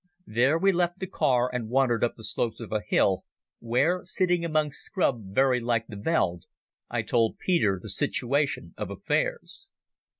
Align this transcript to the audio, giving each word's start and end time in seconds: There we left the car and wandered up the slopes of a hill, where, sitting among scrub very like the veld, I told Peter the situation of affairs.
There 0.25 0.57
we 0.57 0.71
left 0.71 0.97
the 0.97 1.05
car 1.05 1.47
and 1.53 1.69
wandered 1.69 2.03
up 2.03 2.15
the 2.15 2.23
slopes 2.23 2.59
of 2.59 2.71
a 2.71 2.81
hill, 2.87 3.23
where, 3.59 4.01
sitting 4.03 4.43
among 4.43 4.71
scrub 4.71 5.21
very 5.35 5.59
like 5.59 5.85
the 5.89 5.95
veld, 5.95 6.45
I 6.89 7.03
told 7.03 7.37
Peter 7.37 7.77
the 7.79 7.87
situation 7.89 8.73
of 8.79 8.89
affairs. 8.89 9.69